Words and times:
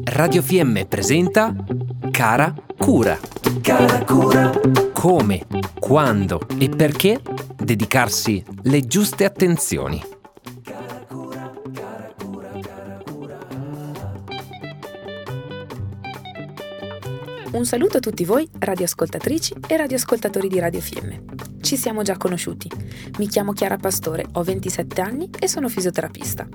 Radio 0.00 0.40
FM 0.40 0.84
presenta 0.88 1.54
Cara 2.10 2.54
Cura. 2.78 3.18
Cara 3.60 4.02
Cura. 4.04 4.50
Come, 4.94 5.46
quando 5.78 6.40
e 6.58 6.70
perché 6.70 7.20
dedicarsi 7.62 8.42
le 8.62 8.80
giuste 8.86 9.26
attenzioni. 9.26 10.02
Un 17.52 17.66
saluto 17.66 17.98
a 17.98 18.00
tutti 18.00 18.24
voi, 18.24 18.48
radioascoltatrici 18.58 19.54
e 19.68 19.76
radioascoltatori 19.76 20.48
di 20.48 20.58
Radio 20.58 20.80
Fiemme. 20.80 21.31
Ci 21.72 21.78
siamo 21.78 22.02
già 22.02 22.18
conosciuti. 22.18 22.70
Mi 23.16 23.26
chiamo 23.28 23.54
Chiara 23.54 23.78
Pastore, 23.78 24.26
ho 24.32 24.42
27 24.42 25.00
anni 25.00 25.30
e 25.38 25.48
sono 25.48 25.70
fisioterapista. 25.70 26.46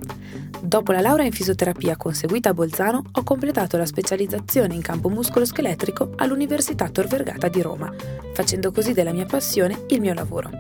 Dopo 0.62 0.92
la 0.92 1.02
laurea 1.02 1.26
in 1.26 1.32
fisioterapia 1.32 1.98
conseguita 1.98 2.50
a 2.50 2.54
Bolzano, 2.54 3.02
ho 3.12 3.24
completato 3.24 3.78
la 3.78 3.88
specializzazione 3.88 4.76
in 4.76 4.84
campo 4.84 5.10
muscoloscheletrico 5.10 6.12
all'Università 6.18 6.88
Tor 6.90 7.08
Vergata 7.08 7.48
di 7.48 7.64
Roma, 7.64 7.92
facendo 8.32 8.72
così 8.72 8.94
della 8.94 9.12
mia 9.12 9.26
passione 9.26 9.86
il 9.88 10.02
mio 10.02 10.14
lavoro. 10.14 10.52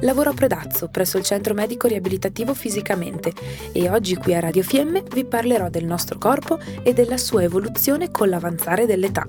Lavoro 0.00 0.30
a 0.30 0.34
Predazzo, 0.34 0.88
presso 0.88 1.16
il 1.16 1.22
Centro 1.22 1.54
Medico 1.54 1.86
Riabilitativo 1.86 2.54
Fisicamente 2.54 3.32
e 3.70 3.88
oggi 3.88 4.16
qui 4.16 4.34
a 4.34 4.40
Radio 4.40 4.64
Fiemme 4.64 5.04
vi 5.12 5.24
parlerò 5.24 5.68
del 5.68 5.84
nostro 5.84 6.18
corpo 6.18 6.58
e 6.82 6.92
della 6.92 7.18
sua 7.18 7.44
evoluzione 7.44 8.10
con 8.10 8.28
l'avanzare 8.28 8.84
dell'età. 8.84 9.28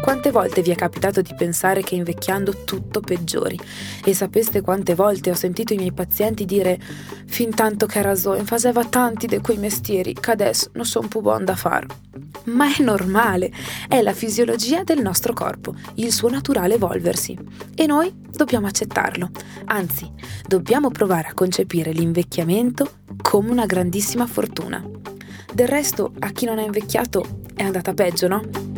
Quante 0.00 0.30
volte 0.30 0.62
vi 0.62 0.70
è 0.70 0.74
capitato 0.74 1.20
di 1.20 1.34
pensare 1.36 1.82
che 1.82 1.94
invecchiando 1.94 2.64
tutto 2.64 3.00
peggiori? 3.00 3.58
E 4.02 4.14
sapeste 4.14 4.62
quante 4.62 4.94
volte 4.94 5.30
ho 5.30 5.34
sentito 5.34 5.74
i 5.74 5.76
miei 5.76 5.92
pazienti 5.92 6.46
dire 6.46 6.78
fin 7.26 7.54
tanto 7.54 7.84
che 7.86 8.00
Rasoen 8.00 8.46
faceva 8.46 8.84
tanti 8.84 9.26
di 9.26 9.40
quei 9.40 9.58
mestieri 9.58 10.14
che 10.14 10.30
adesso 10.30 10.70
non 10.74 10.86
sono 10.86 11.08
più 11.08 11.20
buon 11.20 11.44
da 11.44 11.54
fare. 11.54 11.86
Ma 12.44 12.74
è 12.74 12.82
normale, 12.82 13.50
è 13.88 14.00
la 14.00 14.12
fisiologia 14.12 14.84
del 14.84 15.02
nostro 15.02 15.32
corpo, 15.32 15.74
il 15.94 16.12
suo 16.12 16.30
naturale 16.30 16.74
evolversi. 16.74 17.38
E 17.74 17.86
noi 17.86 18.12
dobbiamo 18.30 18.66
accettarlo. 18.66 19.30
Anzi, 19.66 20.10
dobbiamo 20.46 20.90
provare 20.90 21.28
a 21.28 21.34
concepire 21.34 21.92
l'invecchiamento 21.92 22.90
come 23.20 23.50
una 23.50 23.66
grandissima 23.66 24.26
fortuna. 24.26 24.82
Del 25.52 25.68
resto, 25.68 26.12
a 26.18 26.30
chi 26.30 26.46
non 26.46 26.58
è 26.58 26.64
invecchiato 26.64 27.42
è 27.54 27.62
andata 27.62 27.94
peggio, 27.94 28.28
no? 28.28 28.73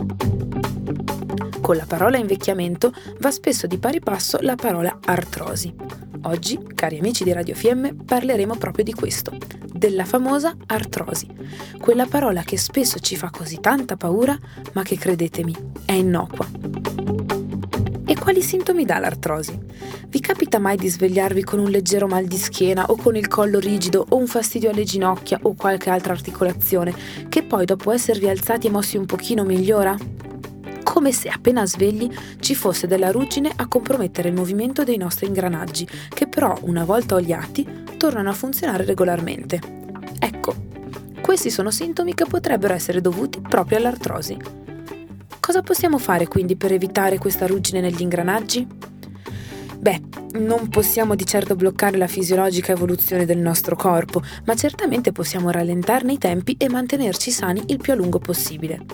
Con 1.66 1.76
la 1.76 1.84
parola 1.84 2.16
invecchiamento 2.16 2.92
va 3.18 3.32
spesso 3.32 3.66
di 3.66 3.78
pari 3.78 3.98
passo 3.98 4.38
la 4.40 4.54
parola 4.54 5.00
artrosi. 5.04 5.74
Oggi, 6.22 6.60
cari 6.76 7.00
amici 7.00 7.24
di 7.24 7.32
Radio 7.32 7.56
Fiemme, 7.56 7.92
parleremo 7.92 8.54
proprio 8.54 8.84
di 8.84 8.92
questo, 8.92 9.36
della 9.72 10.04
famosa 10.04 10.54
artrosi, 10.66 11.26
quella 11.80 12.06
parola 12.06 12.42
che 12.42 12.56
spesso 12.56 13.00
ci 13.00 13.16
fa 13.16 13.30
così 13.30 13.58
tanta 13.58 13.96
paura, 13.96 14.38
ma 14.74 14.84
che 14.84 14.96
credetemi, 14.96 15.56
è 15.84 15.90
innocua. 15.90 16.46
E 18.06 18.14
quali 18.14 18.42
sintomi 18.42 18.84
dà 18.84 19.00
l'artrosi? 19.00 19.58
Vi 20.06 20.20
capita 20.20 20.60
mai 20.60 20.76
di 20.76 20.88
svegliarvi 20.88 21.42
con 21.42 21.58
un 21.58 21.68
leggero 21.68 22.06
mal 22.06 22.26
di 22.26 22.38
schiena 22.38 22.86
o 22.86 22.94
con 22.94 23.16
il 23.16 23.26
collo 23.26 23.58
rigido 23.58 24.06
o 24.08 24.16
un 24.16 24.28
fastidio 24.28 24.70
alle 24.70 24.84
ginocchia 24.84 25.40
o 25.42 25.56
qualche 25.56 25.90
altra 25.90 26.12
articolazione 26.12 26.94
che 27.28 27.42
poi 27.42 27.64
dopo 27.64 27.90
esservi 27.90 28.28
alzati 28.28 28.68
e 28.68 28.70
mossi 28.70 28.96
un 28.96 29.06
pochino 29.06 29.42
migliora? 29.42 30.25
Come 30.96 31.12
se 31.12 31.28
appena 31.28 31.66
svegli 31.66 32.10
ci 32.40 32.54
fosse 32.54 32.86
della 32.86 33.10
ruggine 33.10 33.52
a 33.54 33.68
compromettere 33.68 34.30
il 34.30 34.34
movimento 34.34 34.82
dei 34.82 34.96
nostri 34.96 35.26
ingranaggi, 35.26 35.86
che 36.08 36.26
però, 36.26 36.56
una 36.62 36.86
volta 36.86 37.16
oliati, 37.16 37.84
tornano 37.98 38.30
a 38.30 38.32
funzionare 38.32 38.82
regolarmente. 38.86 39.60
Ecco, 40.18 40.54
questi 41.20 41.50
sono 41.50 41.70
sintomi 41.70 42.14
che 42.14 42.24
potrebbero 42.24 42.72
essere 42.72 43.02
dovuti 43.02 43.42
proprio 43.42 43.76
all'artrosi. 43.76 44.38
Cosa 45.38 45.60
possiamo 45.60 45.98
fare 45.98 46.28
quindi 46.28 46.56
per 46.56 46.72
evitare 46.72 47.18
questa 47.18 47.46
ruggine 47.46 47.82
negli 47.82 48.00
ingranaggi? 48.00 48.66
Beh, 49.78 50.00
non 50.38 50.68
possiamo 50.68 51.14
di 51.14 51.24
certo 51.24 51.54
bloccare 51.54 51.96
la 51.96 52.06
fisiologica 52.06 52.72
evoluzione 52.72 53.24
del 53.24 53.38
nostro 53.38 53.76
corpo, 53.76 54.22
ma 54.44 54.54
certamente 54.54 55.12
possiamo 55.12 55.50
rallentarne 55.50 56.14
i 56.14 56.18
tempi 56.18 56.56
e 56.58 56.68
mantenerci 56.68 57.30
sani 57.30 57.62
il 57.66 57.78
più 57.78 57.92
a 57.92 57.96
lungo 57.96 58.18
possibile. 58.18 58.84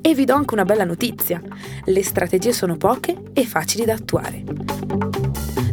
E 0.00 0.14
vi 0.14 0.24
do 0.24 0.34
anche 0.34 0.54
una 0.54 0.64
bella 0.64 0.84
notizia. 0.84 1.42
Le 1.84 2.02
strategie 2.02 2.52
sono 2.52 2.76
poche 2.76 3.16
e 3.32 3.44
facili 3.44 3.84
da 3.84 3.94
attuare. 3.94 4.42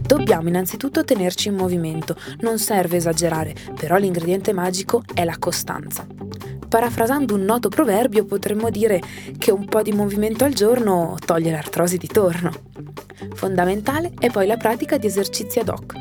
Dobbiamo 0.02 0.48
innanzitutto 0.48 1.04
tenerci 1.04 1.50
in 1.50 1.56
movimento, 1.56 2.16
non 2.40 2.60
serve 2.60 2.98
esagerare, 2.98 3.54
però 3.78 3.98
l'ingrediente 3.98 4.54
magico 4.54 5.04
è 5.14 5.24
la 5.24 5.38
costanza. 5.38 6.08
Parafrasando 6.68 7.34
un 7.34 7.44
noto 7.44 7.70
proverbio 7.70 8.26
potremmo 8.26 8.70
dire 8.70 9.02
che 9.38 9.52
un 9.52 9.66
po' 9.66 9.82
di 9.82 9.94
movimento 9.94 10.44
al 10.44 10.54
giorno 10.54 11.16
toglie 11.26 11.52
l'artrosi 11.52 11.98
di 11.98 12.08
torno. 12.08 12.52
Fondamentale 13.34 14.12
è 14.20 14.30
poi 14.30 14.48
la 14.48 14.58
pratica 14.58 14.98
di 14.98 15.08
esercizi 15.08 15.60
ad 15.60 15.70
hoc, 15.70 15.94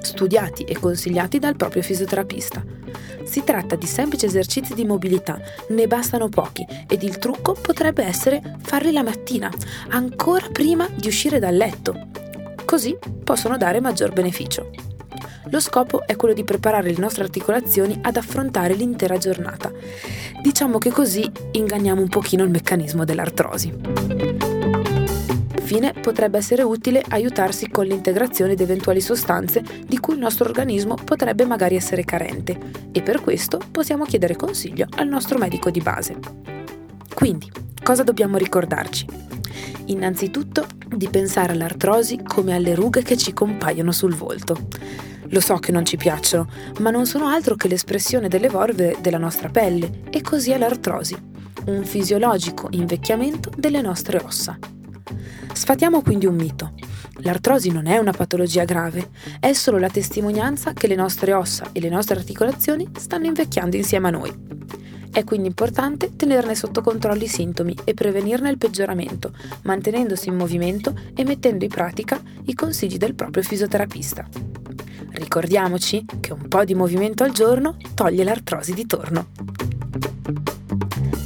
studiati 0.00 0.64
e 0.64 0.78
consigliati 0.78 1.38
dal 1.38 1.56
proprio 1.56 1.82
fisioterapista. 1.82 2.64
Si 3.24 3.44
tratta 3.44 3.76
di 3.76 3.86
semplici 3.86 4.24
esercizi 4.24 4.72
di 4.72 4.86
mobilità, 4.86 5.38
ne 5.68 5.86
bastano 5.86 6.30
pochi 6.30 6.66
ed 6.88 7.02
il 7.02 7.18
trucco 7.18 7.52
potrebbe 7.52 8.02
essere 8.02 8.56
farli 8.62 8.92
la 8.92 9.02
mattina, 9.02 9.52
ancora 9.90 10.48
prima 10.50 10.88
di 10.94 11.08
uscire 11.08 11.38
dal 11.38 11.54
letto. 11.54 12.08
Così 12.64 12.96
possono 13.22 13.58
dare 13.58 13.80
maggior 13.80 14.12
beneficio. 14.12 14.70
Lo 15.50 15.60
scopo 15.60 16.06
è 16.06 16.14
quello 16.16 16.34
di 16.34 16.44
preparare 16.44 16.90
le 16.90 16.98
nostre 16.98 17.24
articolazioni 17.24 17.98
ad 18.02 18.16
affrontare 18.16 18.74
l'intera 18.74 19.16
giornata. 19.16 19.72
Diciamo 20.42 20.78
che 20.78 20.90
così 20.90 21.30
inganniamo 21.52 22.00
un 22.00 22.08
pochino 22.08 22.44
il 22.44 22.50
meccanismo 22.50 23.04
dell'artrosi. 23.04 23.72
Infine 25.68 25.92
potrebbe 25.92 26.38
essere 26.38 26.62
utile 26.62 27.02
aiutarsi 27.08 27.68
con 27.68 27.84
l'integrazione 27.86 28.54
di 28.54 28.62
eventuali 28.62 29.00
sostanze 29.00 29.62
di 29.86 29.98
cui 29.98 30.14
il 30.14 30.20
nostro 30.20 30.48
organismo 30.48 30.94
potrebbe 30.94 31.44
magari 31.44 31.76
essere 31.76 32.04
carente 32.04 32.58
e 32.90 33.02
per 33.02 33.20
questo 33.20 33.60
possiamo 33.70 34.04
chiedere 34.04 34.36
consiglio 34.36 34.86
al 34.96 35.08
nostro 35.08 35.38
medico 35.38 35.70
di 35.70 35.80
base. 35.80 36.16
Quindi, 37.14 37.50
cosa 37.82 38.02
dobbiamo 38.02 38.36
ricordarci? 38.38 39.06
Innanzitutto 39.86 40.66
di 40.86 41.08
pensare 41.08 41.52
all'artrosi 41.52 42.20
come 42.22 42.54
alle 42.54 42.74
rughe 42.74 43.02
che 43.02 43.16
ci 43.16 43.32
compaiono 43.32 43.92
sul 43.92 44.14
volto. 44.14 44.68
Lo 45.30 45.40
so 45.40 45.56
che 45.56 45.72
non 45.72 45.84
ci 45.84 45.96
piacciono, 45.96 46.48
ma 46.80 46.90
non 46.90 47.06
sono 47.06 47.26
altro 47.26 47.54
che 47.54 47.68
l'espressione 47.68 48.28
delle 48.28 48.48
volve 48.48 48.96
della 49.00 49.18
nostra 49.18 49.48
pelle 49.48 50.02
e 50.10 50.22
così 50.22 50.52
è 50.52 50.58
l'artrosi, 50.58 51.16
un 51.66 51.84
fisiologico 51.84 52.68
invecchiamento 52.70 53.50
delle 53.56 53.82
nostre 53.82 54.18
ossa. 54.18 54.58
Sfatiamo 55.52 56.02
quindi 56.02 56.26
un 56.26 56.34
mito. 56.34 56.72
L'artrosi 57.22 57.70
non 57.70 57.86
è 57.86 57.98
una 57.98 58.12
patologia 58.12 58.64
grave, 58.64 59.10
è 59.40 59.52
solo 59.52 59.78
la 59.78 59.90
testimonianza 59.90 60.72
che 60.72 60.86
le 60.86 60.94
nostre 60.94 61.32
ossa 61.32 61.68
e 61.72 61.80
le 61.80 61.88
nostre 61.88 62.16
articolazioni 62.16 62.88
stanno 62.96 63.26
invecchiando 63.26 63.76
insieme 63.76 64.08
a 64.08 64.12
noi. 64.12 64.46
È 65.10 65.24
quindi 65.24 65.48
importante 65.48 66.14
tenerne 66.14 66.54
sotto 66.54 66.80
controllo 66.80 67.24
i 67.24 67.28
sintomi 67.28 67.76
e 67.84 67.92
prevenirne 67.92 68.50
il 68.50 68.58
peggioramento, 68.58 69.32
mantenendosi 69.62 70.28
in 70.28 70.36
movimento 70.36 70.94
e 71.14 71.24
mettendo 71.24 71.64
in 71.64 71.70
pratica 71.70 72.20
i 72.44 72.54
consigli 72.54 72.98
del 72.98 73.14
proprio 73.14 73.42
fisioterapista. 73.42 74.28
Ricordiamoci 75.18 76.04
che 76.20 76.32
un 76.32 76.46
po' 76.46 76.64
di 76.64 76.76
movimento 76.76 77.24
al 77.24 77.32
giorno 77.32 77.76
toglie 77.94 78.22
l'artrosi 78.22 78.72
di 78.72 78.86
torno. 78.86 79.26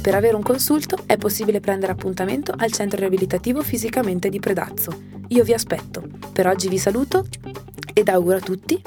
Per 0.01 0.15
avere 0.15 0.35
un 0.35 0.41
consulto 0.41 0.97
è 1.05 1.15
possibile 1.17 1.59
prendere 1.59 1.91
appuntamento 1.91 2.53
al 2.57 2.71
centro 2.71 2.99
riabilitativo 2.99 3.61
fisicamente 3.61 4.29
di 4.29 4.39
Predazzo. 4.39 4.91
Io 5.27 5.43
vi 5.43 5.53
aspetto. 5.53 6.03
Per 6.33 6.47
oggi 6.47 6.69
vi 6.69 6.79
saluto 6.79 7.25
ed 7.93 8.09
auguro 8.09 8.37
a 8.37 8.41
tutti 8.41 8.81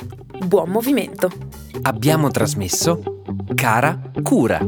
buon 0.45 0.71
movimento. 0.71 1.31
Abbiamo 1.83 2.29
trasmesso 2.31 3.23
Cara 3.55 4.11
Cura. 4.23 4.61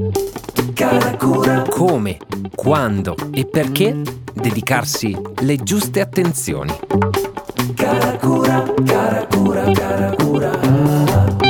Cara 0.72 1.16
Cura. 1.16 1.63
Come, 1.68 2.16
quando 2.54 3.16
e 3.33 3.45
perché 3.45 4.01
dedicarsi 4.33 5.18
le 5.41 5.57
giuste 5.57 6.01
attenzioni. 6.01 7.28
Cara 7.76 8.18
Cura, 8.18 8.65
cara 8.86 9.26
Cura, 9.26 9.65
cara 9.74 10.16
Cura. 10.16 11.47